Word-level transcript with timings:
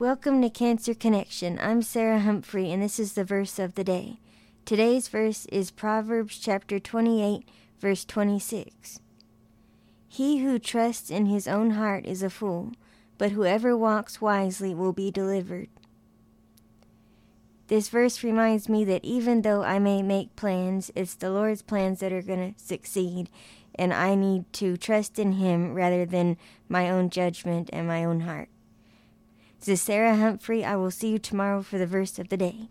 Welcome 0.00 0.42
to 0.42 0.48
Cancer 0.48 0.94
Connection. 0.94 1.58
I'm 1.60 1.82
Sarah 1.82 2.20
Humphrey, 2.20 2.70
and 2.70 2.80
this 2.80 3.00
is 3.00 3.14
the 3.14 3.24
verse 3.24 3.58
of 3.58 3.74
the 3.74 3.82
day. 3.82 4.20
Today's 4.64 5.08
verse 5.08 5.44
is 5.46 5.72
Proverbs 5.72 6.38
chapter 6.38 6.78
28, 6.78 7.42
verse 7.80 8.04
26. 8.04 9.00
He 10.06 10.38
who 10.38 10.60
trusts 10.60 11.10
in 11.10 11.26
his 11.26 11.48
own 11.48 11.70
heart 11.70 12.06
is 12.06 12.22
a 12.22 12.30
fool, 12.30 12.74
but 13.18 13.32
whoever 13.32 13.76
walks 13.76 14.20
wisely 14.20 14.72
will 14.72 14.92
be 14.92 15.10
delivered. 15.10 15.68
This 17.66 17.88
verse 17.88 18.22
reminds 18.22 18.68
me 18.68 18.84
that 18.84 19.04
even 19.04 19.42
though 19.42 19.64
I 19.64 19.80
may 19.80 20.00
make 20.04 20.36
plans, 20.36 20.92
it's 20.94 21.14
the 21.14 21.32
Lord's 21.32 21.62
plans 21.62 21.98
that 21.98 22.12
are 22.12 22.22
going 22.22 22.54
to 22.54 22.64
succeed, 22.64 23.30
and 23.74 23.92
I 23.92 24.14
need 24.14 24.44
to 24.52 24.76
trust 24.76 25.18
in 25.18 25.32
Him 25.32 25.74
rather 25.74 26.06
than 26.06 26.36
my 26.68 26.88
own 26.88 27.10
judgment 27.10 27.68
and 27.72 27.88
my 27.88 28.04
own 28.04 28.20
heart. 28.20 28.48
This 29.58 29.68
is 29.68 29.82
Sarah 29.82 30.14
Humphrey. 30.14 30.64
I 30.64 30.76
will 30.76 30.92
see 30.92 31.10
you 31.10 31.18
tomorrow 31.18 31.62
for 31.62 31.78
the 31.78 31.86
verse 31.86 32.18
of 32.20 32.28
the 32.28 32.36
day. 32.36 32.68